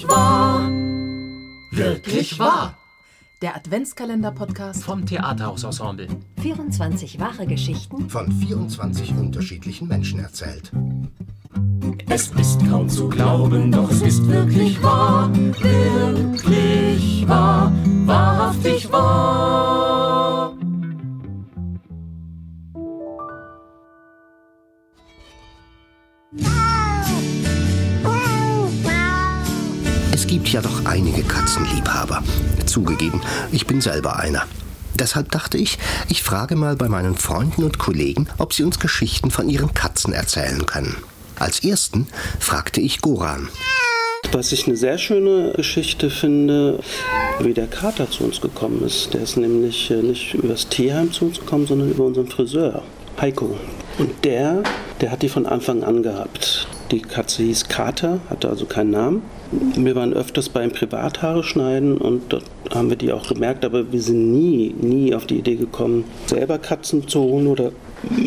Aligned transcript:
wirklich 0.00 0.08
wahr. 0.08 0.70
Wirklich 1.70 2.38
wahr. 2.38 2.76
Der 3.42 3.56
Adventskalender-Podcast 3.56 4.84
vom 4.84 5.06
Theaterhausensemble. 5.06 6.08
24 6.42 7.18
wahre 7.18 7.46
Geschichten 7.46 8.10
von 8.10 8.30
24 8.30 9.12
unterschiedlichen 9.12 9.88
Menschen 9.88 10.20
erzählt. 10.20 10.70
Es 12.08 12.28
ist 12.28 12.60
kaum 12.68 12.88
zu 12.88 13.08
glauben, 13.08 13.72
doch 13.72 13.90
es 13.90 14.02
ist 14.02 14.26
wirklich 14.26 14.82
wahr. 14.82 15.30
Wirklich 15.34 17.26
wahr. 17.26 17.72
Wahrhaftig 18.04 18.90
wahr. 18.92 19.89
Gibt 30.30 30.50
ja 30.50 30.62
doch 30.62 30.84
einige 30.84 31.24
Katzenliebhaber. 31.24 32.22
Zugegeben, 32.64 33.20
ich 33.50 33.66
bin 33.66 33.80
selber 33.80 34.20
einer. 34.20 34.44
Deshalb 34.94 35.32
dachte 35.32 35.58
ich, 35.58 35.76
ich 36.08 36.22
frage 36.22 36.54
mal 36.54 36.76
bei 36.76 36.88
meinen 36.88 37.16
Freunden 37.16 37.64
und 37.64 37.80
Kollegen, 37.80 38.28
ob 38.38 38.52
sie 38.52 38.62
uns 38.62 38.78
Geschichten 38.78 39.32
von 39.32 39.48
ihren 39.48 39.74
Katzen 39.74 40.12
erzählen 40.12 40.64
können. 40.66 40.96
Als 41.36 41.64
ersten 41.64 42.06
fragte 42.38 42.80
ich 42.80 43.00
Goran. 43.00 43.48
Was 44.30 44.52
ich 44.52 44.68
eine 44.68 44.76
sehr 44.76 44.98
schöne 44.98 45.52
Geschichte 45.56 46.10
finde, 46.10 46.78
wie 47.40 47.52
der 47.52 47.66
Kater 47.66 48.08
zu 48.08 48.22
uns 48.22 48.40
gekommen 48.40 48.84
ist. 48.86 49.12
Der 49.12 49.22
ist 49.22 49.36
nämlich 49.36 49.90
äh, 49.90 49.96
nicht 49.96 50.34
über 50.34 50.46
das 50.46 50.68
Tierheim 50.68 51.10
zu 51.10 51.24
uns 51.24 51.40
gekommen, 51.40 51.66
sondern 51.66 51.90
über 51.90 52.04
unseren 52.04 52.28
Friseur, 52.28 52.84
Heiko. 53.20 53.58
Und 53.98 54.24
der, 54.24 54.62
der 55.00 55.10
hat 55.10 55.22
die 55.22 55.28
von 55.28 55.46
Anfang 55.46 55.82
an 55.82 56.04
gehabt. 56.04 56.68
Die 56.92 57.02
Katze 57.02 57.42
hieß 57.42 57.66
Kater, 57.66 58.20
hatte 58.30 58.48
also 58.48 58.66
keinen 58.66 58.90
Namen. 58.90 59.22
Wir 59.52 59.96
waren 59.96 60.12
öfters 60.12 60.48
beim 60.48 60.70
Privathaare 60.70 61.42
schneiden 61.42 61.96
und 61.96 62.32
dort 62.32 62.44
haben 62.72 62.88
wir 62.88 62.96
die 62.96 63.12
auch 63.12 63.26
gemerkt, 63.28 63.64
aber 63.64 63.90
wir 63.90 64.00
sind 64.00 64.30
nie, 64.32 64.72
nie 64.80 65.12
auf 65.12 65.26
die 65.26 65.38
Idee 65.38 65.56
gekommen, 65.56 66.04
selber 66.26 66.58
Katzen 66.58 67.08
zu 67.08 67.20
holen 67.20 67.48
oder, 67.48 67.72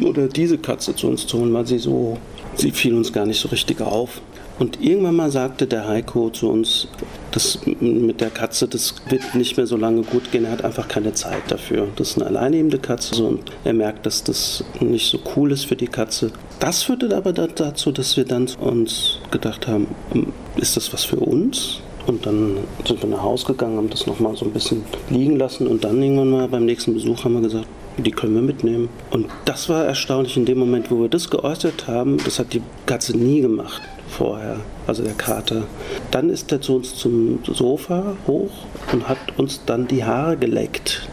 oder 0.06 0.28
diese 0.28 0.58
Katze 0.58 0.96
zu 0.96 1.08
uns 1.08 1.26
zu 1.26 1.40
holen, 1.40 1.54
weil 1.54 1.66
sie 1.66 1.80
so, 1.80 2.18
sie 2.56 2.72
fiel 2.72 2.94
uns 2.96 3.14
gar 3.14 3.26
nicht 3.26 3.40
so 3.40 3.48
richtig 3.48 3.80
auf. 3.80 4.22
Und 4.60 4.82
irgendwann 4.82 5.16
mal 5.16 5.32
sagte 5.32 5.66
der 5.66 5.88
Heiko 5.88 6.30
zu 6.30 6.50
uns, 6.50 6.90
das 7.36 7.60
mit 7.80 8.22
der 8.22 8.30
Katze, 8.30 8.68
das 8.68 8.96
wird 9.10 9.36
nicht 9.36 9.58
mehr 9.58 9.68
so 9.68 9.78
lange 9.78 10.04
gut 10.04 10.32
gehen. 10.32 10.46
Er 10.46 10.52
hat 10.52 10.64
einfach 10.64 10.88
keine 10.88 11.14
Zeit 11.14 11.44
dafür. 11.50 11.88
Das 11.96 12.12
ist 12.12 12.18
eine 12.18 12.28
alleinlebende 12.28 12.80
Katze 12.80 13.24
und 13.24 13.52
er 13.64 13.74
merkt, 13.74 14.06
dass 14.06 14.24
das 14.24 14.64
nicht 14.80 15.10
so 15.10 15.20
cool 15.36 15.52
ist 15.52 15.66
für 15.66 15.76
die 15.76 15.88
Katze. 15.88 16.32
Das 16.60 16.84
führte 16.84 17.16
aber 17.16 17.34
dazu, 17.34 17.92
dass 17.92 18.16
wir 18.18 18.26
dann 18.26 18.48
uns 18.60 19.20
gedacht 19.32 19.68
haben, 19.68 19.88
hm, 20.12 20.34
ist 20.58 20.78
das 20.78 20.94
was 20.94 21.04
für 21.04 21.18
uns? 21.18 21.82
Und 22.06 22.26
dann 22.26 22.58
sind 22.86 23.02
wir 23.02 23.10
nach 23.10 23.24
Hause 23.24 23.46
gegangen, 23.48 23.78
haben 23.78 23.90
das 23.90 24.08
nochmal 24.08 24.36
so 24.36 24.46
ein 24.46 24.52
bisschen 24.52 24.84
liegen 25.10 25.38
lassen 25.38 25.68
und 25.68 25.84
dann 25.84 26.02
irgendwann 26.02 26.30
mal 26.30 26.48
beim 26.48 26.66
nächsten 26.66 26.94
Besuch 26.94 27.24
haben 27.24 27.34
wir 27.34 27.42
gesagt, 27.42 27.68
die 27.98 28.12
können 28.12 28.36
wir 28.36 28.42
mitnehmen. 28.42 28.90
Und 29.12 29.28
das 29.46 29.70
war 29.70 29.86
erstaunlich 29.86 30.36
in 30.36 30.46
dem 30.46 30.58
Moment, 30.58 30.92
wo 30.92 31.02
wir 31.02 31.10
das 31.10 31.30
geäußert 31.30 31.88
haben. 31.88 32.18
Das 32.26 32.40
hat 32.40 32.54
die 32.54 32.62
Katze 32.86 33.18
nie 33.18 33.42
gemacht 33.42 33.82
vorher, 34.10 34.58
also 34.88 35.04
der 35.04 35.14
Kater. 35.14 35.64
Dann 36.12 36.30
ist 36.30 36.52
er 36.52 36.62
zu 36.62 36.76
uns 36.76 36.96
zum 36.96 37.40
Sofa 37.46 38.16
hoch 38.28 38.52
und 38.92 39.08
hat 39.08 39.18
uns 39.38 39.62
dann 39.66 39.88
die 39.88 40.04
Haare 40.04 40.38
geleckt. 40.38 41.08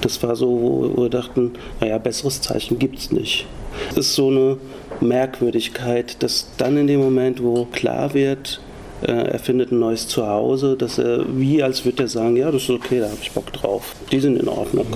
Das 0.00 0.22
war 0.22 0.36
so, 0.36 0.48
wo 0.48 1.02
wir 1.02 1.08
dachten, 1.08 1.52
naja, 1.80 1.98
besseres 1.98 2.40
Zeichen 2.40 2.78
gibt 2.78 2.98
es 2.98 3.10
nicht. 3.10 3.46
Es 3.90 3.98
ist 3.98 4.14
so 4.14 4.28
eine 4.28 4.56
Merkwürdigkeit, 5.00 6.22
dass 6.22 6.48
dann 6.58 6.76
in 6.76 6.86
dem 6.86 7.00
Moment, 7.00 7.42
wo 7.42 7.64
klar 7.66 8.14
wird, 8.14 8.60
äh, 9.04 9.32
er 9.32 9.38
findet 9.38 9.70
ein 9.70 9.78
neues 9.78 10.08
Zuhause, 10.08 10.76
dass 10.76 10.98
er, 10.98 11.24
wie 11.38 11.62
als 11.62 11.84
würde 11.84 12.04
er 12.04 12.08
sagen, 12.08 12.36
ja, 12.36 12.50
das 12.50 12.62
ist 12.62 12.70
okay, 12.70 13.00
da 13.00 13.06
habe 13.06 13.18
ich 13.20 13.30
Bock 13.32 13.52
drauf. 13.52 13.94
Die 14.10 14.20
sind 14.20 14.36
in 14.36 14.48
Ordnung. 14.48 14.86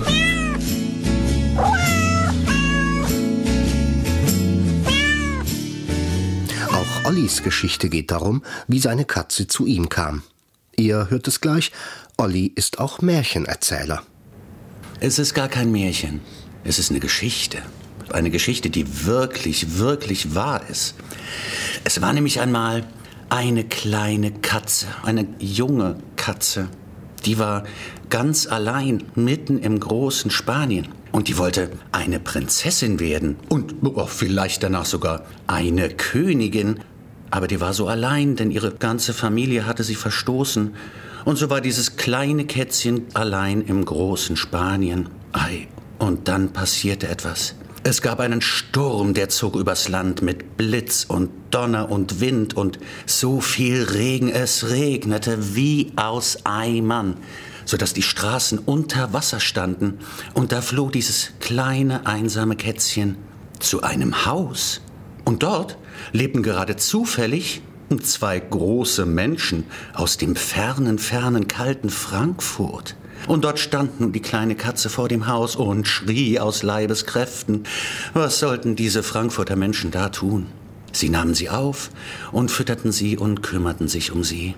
Auch 6.71 7.05
Ollis 7.05 7.43
Geschichte 7.43 7.89
geht 7.89 8.11
darum, 8.11 8.43
wie 8.67 8.79
seine 8.79 9.05
Katze 9.05 9.47
zu 9.47 9.65
ihm 9.65 9.89
kam. 9.89 10.23
Ihr 10.75 11.09
hört 11.09 11.27
es 11.27 11.41
gleich, 11.41 11.71
Olli 12.17 12.51
ist 12.55 12.79
auch 12.79 13.01
Märchenerzähler. 13.01 14.01
Es 14.99 15.19
ist 15.19 15.33
gar 15.33 15.49
kein 15.49 15.71
Märchen. 15.71 16.21
Es 16.63 16.79
ist 16.79 16.89
eine 16.89 16.99
Geschichte. 16.99 17.59
Eine 18.11 18.31
Geschichte, 18.31 18.69
die 18.69 19.05
wirklich, 19.05 19.77
wirklich 19.77 20.33
wahr 20.33 20.61
ist. 20.67 20.95
Es 21.83 22.01
war 22.01 22.11
nämlich 22.11 22.39
einmal 22.39 22.85
eine 23.29 23.63
kleine 23.63 24.31
Katze, 24.31 24.87
eine 25.03 25.27
junge 25.39 25.97
Katze. 26.15 26.69
Die 27.25 27.37
war 27.37 27.63
ganz 28.09 28.47
allein 28.47 29.03
mitten 29.15 29.59
im 29.59 29.79
großen 29.79 30.31
Spanien. 30.31 30.87
Und 31.11 31.27
die 31.27 31.37
wollte 31.37 31.71
eine 31.91 32.19
Prinzessin 32.19 32.99
werden 32.99 33.37
und 33.49 33.75
oh, 33.83 34.05
vielleicht 34.05 34.61
danach 34.61 34.85
sogar 34.85 35.25
eine 35.47 35.89
Königin. 35.89 36.81
Aber 37.31 37.47
die 37.47 37.59
war 37.59 37.73
so 37.73 37.87
allein, 37.87 38.35
denn 38.35 38.51
ihre 38.51 38.71
ganze 38.71 39.13
Familie 39.13 39.65
hatte 39.65 39.83
sie 39.83 39.95
verstoßen. 39.95 40.75
Und 41.25 41.35
so 41.37 41.49
war 41.49 41.61
dieses 41.61 41.95
kleine 41.95 42.45
Kätzchen 42.45 43.05
allein 43.15 43.61
im 43.61 43.85
großen 43.85 44.35
Spanien. 44.35 45.09
Ei, 45.33 45.67
und 45.97 46.27
dann 46.27 46.53
passierte 46.53 47.07
etwas. 47.07 47.55
Es 47.83 48.01
gab 48.01 48.19
einen 48.19 48.41
Sturm, 48.41 49.13
der 49.13 49.29
zog 49.29 49.55
übers 49.55 49.87
Land 49.87 50.21
mit 50.21 50.57
Blitz 50.57 51.05
und 51.07 51.29
Donner 51.49 51.89
und 51.89 52.19
Wind 52.19 52.55
und 52.55 52.77
so 53.05 53.39
viel 53.39 53.83
Regen, 53.83 54.29
es 54.29 54.69
regnete 54.69 55.55
wie 55.55 55.91
aus 55.95 56.45
Eimern 56.45 57.17
sodass 57.69 57.93
die 57.93 58.01
Straßen 58.01 58.57
unter 58.57 59.13
Wasser 59.13 59.39
standen, 59.39 59.99
und 60.33 60.51
da 60.51 60.59
floh 60.59 60.89
dieses 60.89 61.33
kleine, 61.39 62.07
einsame 62.07 62.55
Kätzchen 62.55 63.15
zu 63.59 63.83
einem 63.83 64.25
Haus. 64.25 64.81
Und 65.23 65.43
dort 65.43 65.77
lebten 66.11 66.41
gerade 66.41 66.77
zufällig 66.77 67.61
zwei 68.01 68.39
große 68.39 69.05
Menschen 69.05 69.65
aus 69.93 70.17
dem 70.17 70.35
fernen, 70.35 70.97
fernen, 70.97 71.47
kalten 71.47 71.91
Frankfurt. 71.91 72.95
Und 73.27 73.43
dort 73.43 73.59
stand 73.59 73.99
nun 73.99 74.11
die 74.11 74.21
kleine 74.21 74.55
Katze 74.55 74.89
vor 74.89 75.07
dem 75.07 75.27
Haus 75.27 75.55
und 75.55 75.87
schrie 75.87 76.39
aus 76.39 76.63
Leibeskräften. 76.63 77.63
Was 78.13 78.39
sollten 78.39 78.75
diese 78.75 79.03
Frankfurter 79.03 79.55
Menschen 79.55 79.91
da 79.91 80.09
tun? 80.09 80.47
Sie 80.91 81.09
nahmen 81.09 81.35
sie 81.35 81.49
auf 81.49 81.91
und 82.31 82.49
fütterten 82.49 82.91
sie 82.91 83.17
und 83.17 83.43
kümmerten 83.43 83.87
sich 83.87 84.11
um 84.11 84.23
sie. 84.23 84.55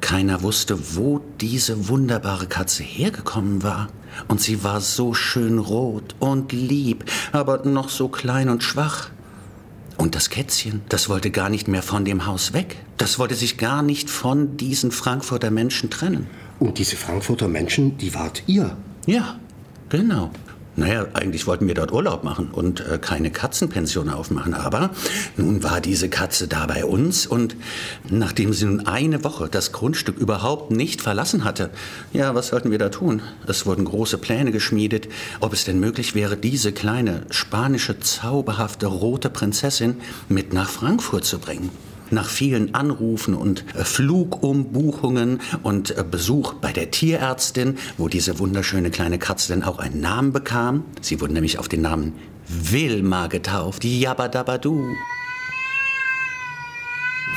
Keiner 0.00 0.42
wusste, 0.42 0.96
wo 0.96 1.20
diese 1.40 1.88
wunderbare 1.88 2.46
Katze 2.46 2.82
hergekommen 2.82 3.62
war. 3.62 3.88
Und 4.28 4.40
sie 4.40 4.64
war 4.64 4.80
so 4.80 5.14
schön 5.14 5.58
rot 5.58 6.16
und 6.18 6.52
lieb, 6.52 7.04
aber 7.30 7.64
noch 7.64 7.88
so 7.88 8.08
klein 8.08 8.48
und 8.48 8.62
schwach. 8.62 9.10
Und 10.02 10.16
das 10.16 10.30
Kätzchen, 10.30 10.80
das 10.88 11.08
wollte 11.08 11.30
gar 11.30 11.48
nicht 11.48 11.68
mehr 11.68 11.80
von 11.80 12.04
dem 12.04 12.26
Haus 12.26 12.52
weg. 12.52 12.74
Das 12.96 13.20
wollte 13.20 13.36
sich 13.36 13.56
gar 13.56 13.84
nicht 13.84 14.10
von 14.10 14.56
diesen 14.56 14.90
Frankfurter 14.90 15.52
Menschen 15.52 15.90
trennen. 15.90 16.26
Und 16.58 16.78
diese 16.78 16.96
Frankfurter 16.96 17.46
Menschen, 17.46 17.98
die 17.98 18.12
wart 18.12 18.42
ihr? 18.48 18.76
Ja, 19.06 19.38
genau. 19.90 20.32
Naja, 20.74 21.06
eigentlich 21.12 21.46
wollten 21.46 21.68
wir 21.68 21.74
dort 21.74 21.92
Urlaub 21.92 22.24
machen 22.24 22.48
und 22.50 22.80
äh, 22.80 22.98
keine 22.98 23.30
Katzenpension 23.30 24.08
aufmachen. 24.08 24.54
Aber 24.54 24.90
nun 25.36 25.62
war 25.62 25.82
diese 25.82 26.08
Katze 26.08 26.48
da 26.48 26.64
bei 26.64 26.86
uns 26.86 27.26
und 27.26 27.56
nachdem 28.08 28.54
sie 28.54 28.64
nun 28.64 28.86
eine 28.86 29.22
Woche 29.22 29.48
das 29.50 29.72
Grundstück 29.72 30.16
überhaupt 30.16 30.70
nicht 30.70 31.02
verlassen 31.02 31.44
hatte, 31.44 31.68
ja, 32.14 32.34
was 32.34 32.48
sollten 32.48 32.70
wir 32.70 32.78
da 32.78 32.88
tun? 32.88 33.20
Es 33.46 33.66
wurden 33.66 33.84
große 33.84 34.16
Pläne 34.16 34.50
geschmiedet, 34.50 35.08
ob 35.40 35.52
es 35.52 35.64
denn 35.64 35.78
möglich 35.78 36.14
wäre, 36.14 36.38
diese 36.38 36.72
kleine 36.72 37.26
spanische, 37.28 38.00
zauberhafte 38.00 38.86
rote 38.86 39.28
Prinzessin 39.28 40.00
mit 40.30 40.54
nach 40.54 40.70
Frankfurt 40.70 41.26
zu 41.26 41.38
bringen 41.38 41.70
nach 42.12 42.28
vielen 42.28 42.74
Anrufen 42.74 43.34
und 43.34 43.64
äh, 43.74 43.84
Flugumbuchungen 43.84 45.40
und 45.62 45.96
äh, 45.96 46.04
Besuch 46.08 46.54
bei 46.54 46.72
der 46.72 46.90
Tierärztin, 46.90 47.78
wo 47.98 48.08
diese 48.08 48.38
wunderschöne 48.38 48.90
kleine 48.90 49.18
Katze 49.18 49.48
dann 49.48 49.62
auch 49.62 49.78
einen 49.78 50.00
Namen 50.00 50.32
bekam. 50.32 50.84
Sie 51.00 51.20
wurde 51.20 51.34
nämlich 51.34 51.58
auf 51.58 51.68
den 51.68 51.82
Namen 51.82 52.14
Wilma 52.48 53.26
getauft. 53.26 53.84
Jabadabadu. 53.84 54.94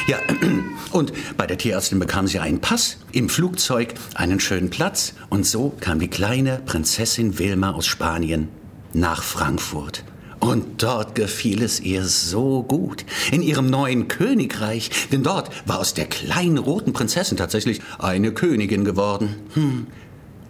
Ja, 0.07 0.18
und 0.92 1.13
bei 1.36 1.48
der 1.48 1.57
Tierärztin 1.57 2.00
bekam 2.00 2.27
sie 2.27 2.39
einen 2.39 2.62
Pass, 2.62 2.98
im 3.12 3.30
Flugzeug 3.30 3.95
einen 4.13 4.39
schönen 4.39 4.69
Platz 4.69 5.13
und 5.30 5.45
so 5.45 5.74
kam 5.80 6.00
die 6.00 6.10
kleine 6.10 6.62
Prinzessin 6.66 7.39
Wilma 7.39 7.72
aus 7.72 7.88
Spanien 7.88 8.50
nach 8.94 9.24
Frankfurt. 9.24 10.04
Und 10.46 10.84
dort 10.84 11.16
gefiel 11.16 11.64
es 11.64 11.80
ihr 11.80 12.06
so 12.06 12.64
gut. 12.64 13.06
In 13.32 13.42
ihrem 13.42 13.68
neuen 13.68 14.08
Königreich. 14.08 14.90
Denn 15.12 15.24
dort 15.24 15.50
war 15.68 15.80
aus 15.80 15.94
der 15.94 16.06
kleinen 16.06 16.58
roten 16.58 16.94
Prinzessin 16.94 17.38
tatsächlich 17.38 17.82
eine 17.98 18.32
Königin 18.32 18.86
geworden. 18.86 19.36
Hm. 19.54 19.88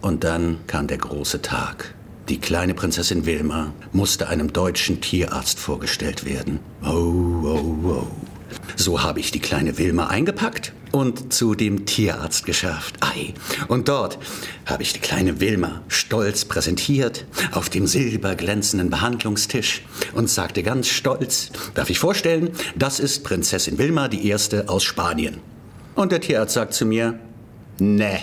Und 0.02 0.24
dann 0.24 0.58
kam 0.66 0.86
der 0.86 0.98
große 0.98 1.40
Tag. 1.42 1.94
Die 2.28 2.38
kleine 2.38 2.74
Prinzessin 2.74 3.24
Wilma 3.24 3.72
musste 3.92 4.28
einem 4.28 4.52
deutschen 4.52 5.00
Tierarzt 5.00 5.58
vorgestellt 5.58 6.24
werden. 6.24 6.58
Oh, 6.84 6.88
oh, 6.88 7.76
oh. 7.84 8.06
So 8.74 9.02
habe 9.02 9.20
ich 9.20 9.30
die 9.30 9.40
kleine 9.40 9.78
Wilma 9.78 10.08
eingepackt 10.08 10.72
und 10.96 11.30
zu 11.30 11.54
dem 11.54 11.84
Tierarzt 11.84 12.46
geschafft. 12.46 12.96
Ei. 13.00 13.34
Und 13.68 13.88
dort 13.88 14.18
habe 14.64 14.82
ich 14.82 14.94
die 14.94 15.00
kleine 15.00 15.40
Wilma 15.40 15.82
stolz 15.88 16.46
präsentiert 16.46 17.26
auf 17.52 17.68
dem 17.68 17.86
silberglänzenden 17.86 18.88
Behandlungstisch 18.88 19.82
und 20.14 20.30
sagte 20.30 20.62
ganz 20.62 20.88
stolz, 20.88 21.50
darf 21.74 21.90
ich 21.90 21.98
vorstellen, 21.98 22.50
das 22.76 22.98
ist 22.98 23.24
Prinzessin 23.24 23.76
Wilma, 23.76 24.08
die 24.08 24.26
erste 24.26 24.70
aus 24.70 24.84
Spanien. 24.84 25.36
Und 25.96 26.12
der 26.12 26.22
Tierarzt 26.22 26.54
sagt 26.54 26.72
zu 26.72 26.86
mir, 26.86 27.18
ne. 27.78 28.18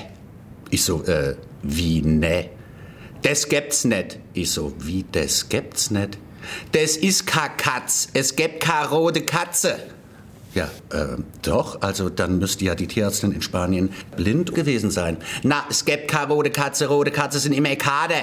Ich 0.71 0.83
so, 0.83 1.03
äh, 1.03 1.35
wie 1.61 2.01
ne? 2.01 2.49
Das 3.21 3.49
gibt's 3.49 3.85
nicht. 3.85 4.17
Ich 4.33 4.49
so, 4.49 4.73
wie 4.79 5.05
das 5.11 5.47
gibt's 5.47 5.91
nicht? 5.91 6.17
Das 6.71 6.97
ist 6.97 7.27
ka 7.27 7.49
Katz. 7.49 8.09
Es 8.13 8.35
gibt 8.35 8.61
ka 8.61 8.85
rote 8.85 9.21
Katze. 9.21 9.77
Ja, 10.53 10.69
äh, 10.91 11.17
doch, 11.41 11.81
also 11.81 12.09
dann 12.09 12.37
müsste 12.37 12.65
ja 12.65 12.75
die 12.75 12.87
Tierärztin 12.87 13.31
in 13.31 13.41
Spanien 13.41 13.89
blind 14.15 14.53
gewesen 14.53 14.91
sein. 14.91 15.17
Na, 15.41 15.63
es 15.69 15.83
gibt 15.85 16.07
ka 16.07 16.25
rote 16.25 16.51
Katze, 16.51 16.87
rote 16.87 17.09
Katze 17.11 17.39
sind 17.39 17.53
immer 17.53 17.75
Kade. 17.75 18.15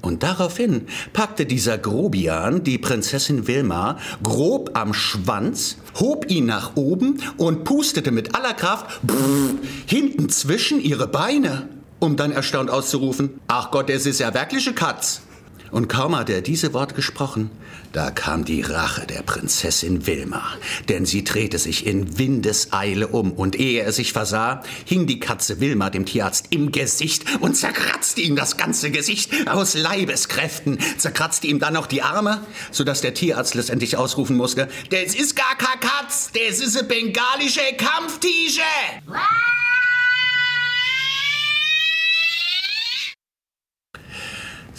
Und 0.00 0.22
daraufhin 0.22 0.86
packte 1.12 1.44
dieser 1.44 1.76
Grobian 1.76 2.62
die 2.62 2.78
Prinzessin 2.78 3.48
Wilma 3.48 3.98
grob 4.22 4.70
am 4.74 4.94
Schwanz, 4.94 5.76
hob 5.98 6.30
ihn 6.30 6.46
nach 6.46 6.76
oben 6.76 7.20
und 7.36 7.64
pustete 7.64 8.12
mit 8.12 8.34
aller 8.34 8.54
Kraft 8.54 9.02
brrr, 9.02 9.50
hinten 9.86 10.28
zwischen 10.28 10.80
ihre 10.80 11.08
Beine, 11.08 11.68
um 11.98 12.16
dann 12.16 12.32
erstaunt 12.32 12.70
auszurufen, 12.70 13.40
ach 13.48 13.70
Gott, 13.72 13.90
es 13.90 14.06
ist 14.06 14.20
ja 14.20 14.32
wirkliche 14.32 14.72
Katz. 14.72 15.22
Und 15.70 15.88
kaum 15.88 16.16
hat 16.16 16.30
er 16.30 16.40
diese 16.40 16.72
Wort 16.72 16.94
gesprochen, 16.94 17.50
da 17.92 18.10
kam 18.10 18.44
die 18.44 18.60
Rache 18.60 19.06
der 19.06 19.22
Prinzessin 19.22 20.06
Wilma, 20.06 20.42
denn 20.88 21.06
sie 21.06 21.24
drehte 21.24 21.58
sich 21.58 21.86
in 21.86 22.18
Windeseile 22.18 23.08
um 23.08 23.32
und 23.32 23.56
ehe 23.58 23.82
er 23.82 23.92
sich 23.92 24.12
versah, 24.12 24.62
hing 24.84 25.06
die 25.06 25.20
Katze 25.20 25.60
Wilma 25.60 25.88
dem 25.90 26.04
Tierarzt 26.04 26.46
im 26.50 26.70
Gesicht 26.70 27.24
und 27.40 27.56
zerkratzte 27.56 28.20
ihm 28.20 28.36
das 28.36 28.56
ganze 28.56 28.90
Gesicht 28.90 29.48
aus 29.48 29.74
Leibeskräften, 29.74 30.78
zerkratzte 30.98 31.46
ihm 31.46 31.58
dann 31.58 31.74
noch 31.74 31.86
die 31.86 32.02
Arme, 32.02 32.42
sodass 32.70 33.00
der 33.00 33.14
Tierarzt 33.14 33.54
letztendlich 33.54 33.96
ausrufen 33.96 34.36
musste, 34.36 34.68
das 34.90 35.14
ist 35.14 35.34
gar 35.34 35.56
kein 35.56 35.80
Katz, 35.80 36.30
das 36.32 36.60
ist 36.60 36.76
eine 36.76 36.88
bengalische 36.88 37.60
Kampftiege. 37.76 38.62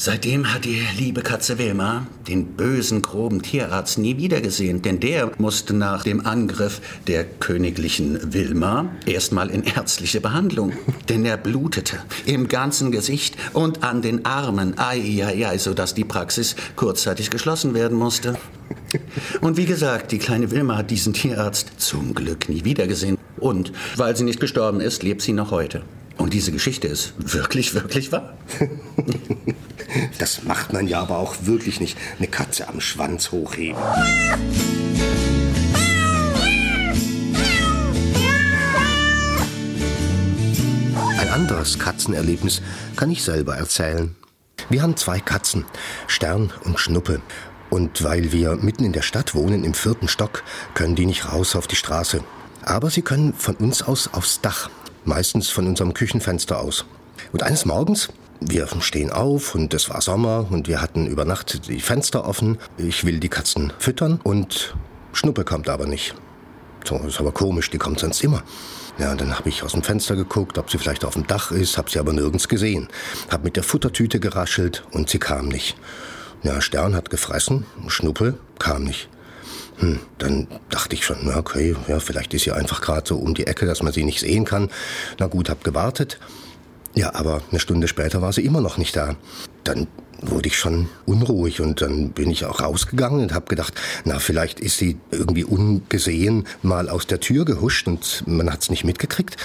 Seitdem 0.02 0.54
hat 0.54 0.64
die 0.64 0.82
liebe 0.98 1.22
Katze 1.22 1.58
Wilma 1.58 2.08
den 2.26 2.56
bösen, 2.56 3.02
groben 3.02 3.42
Tierarzt 3.42 3.98
nie 3.98 4.16
wiedergesehen, 4.16 4.82
denn 4.82 5.02
der 5.02 5.30
musste 5.40 5.74
nach 5.74 6.04
dem 6.04 6.26
Angriff 6.26 6.80
der 7.08 7.26
königlichen 7.26 8.34
Wilma 8.34 8.86
erstmal 9.06 9.50
in 9.50 9.64
ärztliche 9.64 10.22
Behandlung, 10.22 10.72
denn 11.10 11.26
er 11.26 11.36
blutete 11.36 11.98
im 12.26 12.48
ganzen 12.48 12.92
Gesicht 12.92 13.36
und 13.52 13.84
an 13.84 14.02
den 14.02 14.24
Armen, 14.24 14.80
ei, 14.80 15.22
ei, 15.22 15.46
ei, 15.46 15.58
sodass 15.58 15.96
die 15.96 16.06
Praxis 16.06 16.56
kurzzeitig 16.78 17.30
geschlossen 17.30 17.74
werden 17.74 17.98
musste. 17.98 18.38
Und 19.42 19.58
wie 19.58 19.66
gesagt, 19.66 20.14
die 20.14 20.20
kleine 20.20 20.50
Wilma 20.52 20.78
hat 20.78 20.92
diesen 20.92 21.12
Tierarzt 21.12 21.74
zum 21.78 22.14
Glück 22.16 22.48
nie 22.48 22.64
wiedergesehen. 22.64 23.18
Und 23.36 23.74
weil 23.98 24.16
sie 24.16 24.24
nicht 24.24 24.40
gestorben 24.40 24.80
ist, 24.80 25.04
lebt 25.04 25.22
sie 25.22 25.34
noch 25.34 25.52
heute. 25.52 25.82
Und 26.16 26.34
diese 26.34 26.54
Geschichte 26.54 26.88
ist 26.88 27.14
wirklich, 27.18 27.74
wirklich 27.74 28.14
wahr. 28.14 28.38
Das 30.18 30.44
macht 30.44 30.74
man 30.74 30.88
ja 30.88 31.02
aber 31.02 31.18
auch 31.18 31.36
wirklich 31.42 31.80
nicht. 31.80 31.98
Eine 32.18 32.28
Katze 32.28 32.68
am 32.68 32.82
Schwanz 32.82 33.32
hochheben. 33.32 33.82
Ein 41.18 41.30
anderes 41.30 41.80
Katzenerlebnis 41.80 42.62
kann 42.96 43.12
ich 43.12 43.24
selber 43.24 43.56
erzählen. 43.56 44.16
Wir 44.70 44.82
haben 44.82 44.98
zwei 44.98 45.20
Katzen, 45.20 45.66
Stern 46.08 46.52
und 46.64 46.80
Schnuppe. 46.80 47.22
Und 47.70 48.04
weil 48.04 48.32
wir 48.32 48.56
mitten 48.56 48.84
in 48.84 48.94
der 48.94 49.02
Stadt 49.04 49.36
wohnen, 49.36 49.64
im 49.64 49.74
vierten 49.74 50.08
Stock, 50.08 50.44
können 50.74 50.96
die 50.96 51.06
nicht 51.06 51.32
raus 51.32 51.56
auf 51.56 51.68
die 51.68 51.76
Straße. 51.76 52.24
Aber 52.64 52.90
sie 52.90 53.02
können 53.02 53.34
von 53.34 53.56
uns 53.56 53.82
aus 53.82 54.10
aufs 54.14 54.42
Dach, 54.42 54.70
meistens 55.06 55.50
von 55.50 55.68
unserem 55.68 55.94
Küchenfenster 55.94 56.60
aus. 56.60 56.86
Und 57.32 57.44
eines 57.44 57.66
Morgens 57.66 58.10
wir 58.40 58.68
stehen 58.80 59.12
auf 59.12 59.56
und 59.56 59.74
es 59.74 59.90
war 59.90 60.02
Sommer 60.02 60.48
und 60.50 60.68
wir 60.68 60.82
hatten 60.82 61.08
über 61.08 61.26
Nacht 61.26 61.68
die 61.68 61.80
Fenster 61.80 62.26
offen. 62.28 62.58
Ich 62.78 63.06
will 63.06 63.20
die 63.20 63.30
Katzen 63.30 63.74
füttern 63.80 64.20
und 64.24 64.76
Schnuppe 65.14 65.44
kommt 65.44 65.70
aber 65.70 65.86
nicht. 65.86 66.16
So, 66.86 66.98
ist 67.00 67.20
aber 67.20 67.32
komisch, 67.32 67.70
die 67.70 67.78
kommt 67.78 68.00
sonst 68.00 68.24
immer. 68.24 68.44
Ja, 68.98 69.16
dann 69.16 69.38
habe 69.38 69.50
ich 69.50 69.64
aus 69.64 69.74
dem 69.74 69.84
Fenster 69.84 70.16
geguckt, 70.16 70.58
ob 70.58 70.72
sie 70.72 70.78
vielleicht 70.78 71.06
auf 71.06 71.14
dem 71.14 71.28
Dach 71.28 71.52
ist, 71.52 71.78
habe 71.78 71.90
sie 71.90 72.00
aber 72.00 72.14
nirgends 72.14 72.48
gesehen. 72.48 72.90
Habe 73.30 73.46
mit 73.46 73.56
der 73.56 73.64
Futtertüte 73.64 74.20
geraschelt 74.20 74.84
und 74.92 75.10
sie 75.10 75.20
kam 75.20 75.48
nicht. 75.48 75.78
Ja, 76.44 76.62
Stern 76.62 76.96
hat 76.96 77.10
gefressen, 77.10 77.66
Schnuppe 77.88 78.38
kam 78.60 78.84
nicht. 78.84 79.10
Hm, 79.80 80.00
dann 80.18 80.48
dachte 80.70 80.96
ich 80.96 81.06
schon, 81.06 81.18
na 81.24 81.38
okay, 81.38 81.76
ja, 81.88 82.00
vielleicht 82.00 82.34
ist 82.34 82.44
sie 82.44 82.52
einfach 82.52 82.82
gerade 82.82 83.08
so 83.08 83.18
um 83.18 83.34
die 83.34 83.48
Ecke, 83.48 83.66
dass 83.66 83.82
man 83.82 83.94
sie 83.94 84.04
nicht 84.04 84.20
sehen 84.20 84.44
kann. 84.46 84.70
Na 85.18 85.28
gut, 85.28 85.50
hab 85.50 85.64
gewartet. 85.64 86.20
Ja, 86.96 87.14
aber 87.16 87.42
eine 87.50 87.60
Stunde 87.60 87.88
später 87.88 88.22
war 88.22 88.34
sie 88.34 88.46
immer 88.46 88.62
noch 88.62 88.78
nicht 88.78 88.96
da. 88.96 89.16
Dann 89.64 89.88
wurde 90.22 90.48
ich 90.48 90.58
schon 90.58 90.90
unruhig 91.06 91.62
und 91.62 91.82
dann 91.82 92.10
bin 92.10 92.30
ich 92.30 92.46
auch 92.46 92.62
rausgegangen 92.62 93.22
und 93.22 93.34
habe 93.34 93.46
gedacht, 93.48 93.74
na 94.06 94.20
vielleicht 94.20 94.60
ist 94.60 94.78
sie 94.78 94.98
irgendwie 95.12 95.44
ungesehen 95.44 96.46
mal 96.62 96.90
aus 96.90 97.08
der 97.08 97.20
Tür 97.20 97.46
gehuscht 97.46 97.88
und 97.88 98.24
man 98.28 98.52
hat's 98.52 98.70
nicht 98.70 98.84
mitgekriegt 98.84 99.38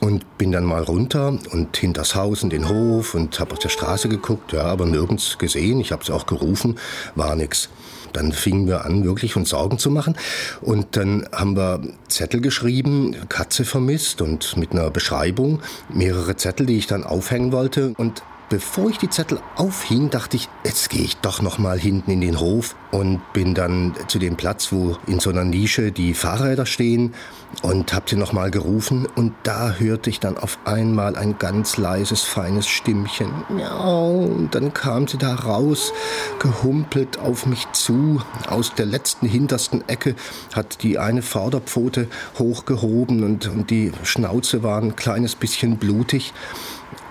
und 0.00 0.36
bin 0.36 0.52
dann 0.52 0.64
mal 0.64 0.82
runter 0.82 1.38
und 1.52 1.76
hinters 1.76 2.14
Haus 2.14 2.42
in 2.42 2.50
den 2.50 2.68
Hof 2.68 3.14
und 3.14 3.38
habe 3.38 3.52
auf 3.52 3.58
der 3.60 3.68
Straße 3.68 4.08
geguckt, 4.08 4.52
ja, 4.52 4.64
aber 4.64 4.84
nirgends 4.84 5.38
gesehen. 5.38 5.80
Ich 5.80 5.92
habe 5.92 6.04
sie 6.04 6.12
auch 6.12 6.26
gerufen, 6.26 6.78
war 7.14 7.36
nix. 7.36 7.68
Dann 8.12 8.32
fingen 8.32 8.66
wir 8.66 8.84
an, 8.84 9.04
wirklich 9.04 9.36
uns 9.36 9.50
Sorgen 9.50 9.78
zu 9.78 9.90
machen. 9.90 10.16
Und 10.60 10.96
dann 10.96 11.26
haben 11.32 11.56
wir 11.56 11.80
Zettel 12.08 12.40
geschrieben, 12.40 13.16
Katze 13.28 13.64
vermisst 13.64 14.22
und 14.22 14.56
mit 14.56 14.72
einer 14.72 14.90
Beschreibung, 14.90 15.60
mehrere 15.92 16.36
Zettel, 16.36 16.66
die 16.66 16.78
ich 16.78 16.86
dann 16.86 17.04
aufhängen 17.04 17.52
wollte. 17.52 17.94
Und 17.96 18.22
bevor 18.52 18.90
ich 18.90 18.98
die 18.98 19.08
Zettel 19.08 19.40
aufhing, 19.56 20.10
dachte 20.10 20.36
ich, 20.36 20.46
jetzt 20.62 20.90
gehe 20.90 21.00
ich 21.00 21.16
doch 21.16 21.40
noch 21.40 21.56
mal 21.56 21.78
hinten 21.78 22.10
in 22.10 22.20
den 22.20 22.38
Hof 22.38 22.76
und 22.90 23.22
bin 23.32 23.54
dann 23.54 23.94
zu 24.08 24.18
dem 24.18 24.36
Platz, 24.36 24.70
wo 24.72 24.98
in 25.06 25.20
so 25.20 25.30
einer 25.30 25.44
Nische 25.44 25.90
die 25.90 26.12
Fahrräder 26.12 26.66
stehen 26.66 27.14
und 27.62 27.94
habe 27.94 28.10
sie 28.10 28.16
noch 28.16 28.34
mal 28.34 28.50
gerufen 28.50 29.06
und 29.14 29.32
da 29.42 29.76
hörte 29.78 30.10
ich 30.10 30.20
dann 30.20 30.36
auf 30.36 30.58
einmal 30.66 31.16
ein 31.16 31.38
ganz 31.38 31.78
leises 31.78 32.24
feines 32.24 32.66
Stimmchen. 32.66 33.30
Und 33.48 34.50
dann 34.54 34.74
kam 34.74 35.08
sie 35.08 35.16
da 35.16 35.34
raus, 35.34 35.94
gehumpelt 36.38 37.18
auf 37.18 37.46
mich 37.46 37.66
zu. 37.72 38.20
Aus 38.50 38.74
der 38.74 38.84
letzten 38.84 39.26
hintersten 39.26 39.88
Ecke 39.88 40.14
hat 40.52 40.82
die 40.82 40.98
eine 40.98 41.22
Vorderpfote 41.22 42.06
hochgehoben 42.38 43.24
und, 43.24 43.46
und 43.46 43.70
die 43.70 43.92
Schnauze 44.02 44.62
war 44.62 44.78
ein 44.78 44.94
kleines 44.94 45.36
bisschen 45.36 45.78
blutig. 45.78 46.34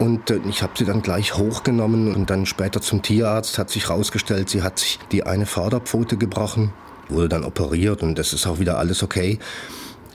Und 0.02 0.32
äh, 0.32 0.40
ich 0.50 0.64
habe 0.64 0.74
sie 0.76 0.84
dann 0.84 1.04
gleich 1.04 1.38
hochgenommen 1.38 2.16
und 2.16 2.32
dann 2.32 2.48
später 2.48 2.82
zum 2.82 3.04
Tierarzt 3.04 3.60
hat 3.60 3.70
sich 3.70 3.90
herausgestellt, 3.90 4.50
sie 4.50 4.64
hat 4.64 4.80
sich 4.80 4.98
die 5.12 5.28
eine 5.28 5.46
Vorderpfote 5.46 6.18
gebrochen, 6.18 6.74
wurde 7.08 7.30
dann 7.30 7.44
operiert 7.44 8.02
und 8.02 8.18
das 8.18 8.34
ist 8.34 8.48
auch 8.48 8.58
wieder 8.58 8.80
alles 8.80 9.04
okay. 9.04 9.38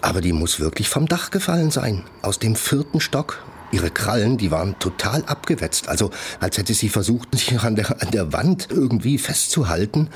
Aber 0.01 0.21
die 0.21 0.33
muss 0.33 0.59
wirklich 0.59 0.89
vom 0.89 1.07
Dach 1.07 1.31
gefallen 1.31 1.71
sein, 1.71 2.03
aus 2.21 2.41
dem 2.41 2.57
vierten 2.57 2.99
Stock. 2.99 3.45
Ihre 3.71 3.91
Krallen, 3.91 4.39
die 4.39 4.51
waren 4.51 4.77
total 4.81 5.23
abgewetzt, 5.25 5.89
also 5.89 6.11
als 6.41 6.59
hätte 6.59 6.75
sie 6.75 6.89
versucht, 6.89 7.33
sich 7.39 7.57
an 7.61 7.77
der, 7.77 8.03
an 8.03 8.11
der 8.11 8.33
Wand 8.33 8.67
irgendwie 8.73 9.19
festzuhalten. 9.19 10.09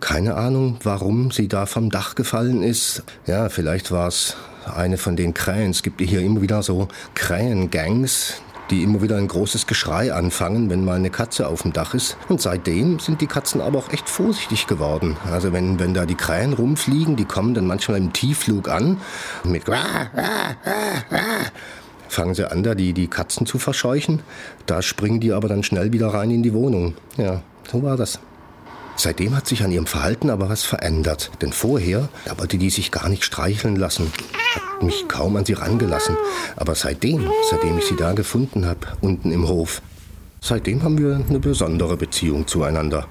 Keine 0.00 0.36
Ahnung, 0.36 0.78
warum 0.82 1.32
sie 1.32 1.48
da 1.48 1.66
vom 1.66 1.90
Dach 1.90 2.14
gefallen 2.14 2.62
ist. 2.62 3.02
Ja, 3.26 3.50
vielleicht 3.50 3.90
war 3.90 4.08
es 4.08 4.36
eine 4.74 4.96
von 4.96 5.16
den 5.16 5.34
Krähen. 5.34 5.70
Es 5.70 5.82
gibt 5.82 6.00
hier 6.00 6.20
immer 6.20 6.40
wieder 6.40 6.62
so 6.62 6.88
Krähengangs, 7.14 8.40
die 8.70 8.82
immer 8.82 9.02
wieder 9.02 9.16
ein 9.16 9.28
großes 9.28 9.66
Geschrei 9.66 10.12
anfangen, 10.12 10.70
wenn 10.70 10.84
mal 10.84 10.96
eine 10.96 11.10
Katze 11.10 11.48
auf 11.48 11.62
dem 11.62 11.72
Dach 11.72 11.94
ist. 11.94 12.16
Und 12.28 12.40
seitdem 12.40 12.98
sind 12.98 13.20
die 13.20 13.26
Katzen 13.26 13.60
aber 13.60 13.78
auch 13.78 13.92
echt 13.92 14.08
vorsichtig 14.08 14.66
geworden. 14.66 15.16
Also 15.30 15.52
wenn, 15.52 15.78
wenn 15.78 15.94
da 15.94 16.06
die 16.06 16.14
Krähen 16.14 16.52
rumfliegen, 16.52 17.16
die 17.16 17.24
kommen 17.24 17.54
dann 17.54 17.66
manchmal 17.66 17.98
im 17.98 18.12
Tiefflug 18.12 18.68
an 18.68 18.98
mit 19.44 19.64
fangen 22.08 22.34
sie 22.34 22.50
an, 22.50 22.62
da 22.62 22.74
die, 22.74 22.92
die 22.92 23.08
Katzen 23.08 23.46
zu 23.46 23.58
verscheuchen. 23.58 24.20
Da 24.66 24.82
springen 24.82 25.20
die 25.20 25.32
aber 25.32 25.48
dann 25.48 25.62
schnell 25.62 25.92
wieder 25.92 26.08
rein 26.08 26.30
in 26.30 26.42
die 26.42 26.52
Wohnung. 26.52 26.94
Ja, 27.16 27.42
so 27.70 27.82
war 27.82 27.96
das. 27.96 28.18
Seitdem 28.98 29.36
hat 29.36 29.46
sich 29.46 29.62
an 29.62 29.70
ihrem 29.70 29.86
Verhalten 29.86 30.28
aber 30.28 30.48
was 30.48 30.64
verändert. 30.64 31.30
Denn 31.40 31.52
vorher, 31.52 32.08
da 32.24 32.36
wollte 32.36 32.58
die 32.58 32.68
sich 32.68 32.90
gar 32.90 33.08
nicht 33.08 33.24
streicheln 33.24 33.76
lassen, 33.76 34.12
hat 34.54 34.82
mich 34.82 35.06
kaum 35.06 35.36
an 35.36 35.44
sie 35.44 35.52
rangelassen. 35.52 36.16
Aber 36.56 36.74
seitdem, 36.74 37.30
seitdem 37.48 37.78
ich 37.78 37.84
sie 37.84 37.96
da 37.96 38.12
gefunden 38.12 38.66
habe, 38.66 38.80
unten 39.00 39.30
im 39.30 39.46
Hof, 39.46 39.82
seitdem 40.40 40.82
haben 40.82 40.98
wir 40.98 41.24
eine 41.28 41.38
besondere 41.38 41.96
Beziehung 41.96 42.48
zueinander. 42.48 43.06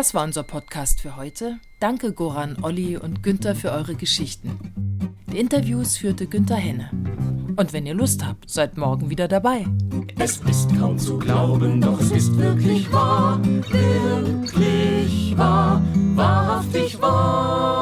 Das 0.00 0.14
war 0.14 0.24
unser 0.24 0.44
Podcast 0.44 1.02
für 1.02 1.16
heute. 1.16 1.58
Danke 1.78 2.14
Goran, 2.14 2.56
Olli 2.62 2.96
und 2.96 3.22
Günther 3.22 3.54
für 3.54 3.70
eure 3.70 3.94
Geschichten. 3.94 4.58
Die 5.30 5.38
Interviews 5.38 5.98
führte 5.98 6.26
Günther 6.26 6.56
Henne. 6.56 6.88
Und 7.54 7.74
wenn 7.74 7.84
ihr 7.84 7.92
Lust 7.92 8.24
habt, 8.24 8.48
seid 8.48 8.78
morgen 8.78 9.10
wieder 9.10 9.28
dabei. 9.28 9.66
Es 10.18 10.38
ist 10.38 10.74
kaum 10.78 10.98
zu 10.98 11.18
glauben, 11.18 11.82
doch 11.82 12.00
es 12.00 12.12
ist 12.12 12.34
wirklich 12.34 12.90
wahr, 12.90 13.44
wirklich 13.44 15.36
wahr, 15.36 15.82
wahrhaftig 16.14 16.98
wahr. 17.02 17.79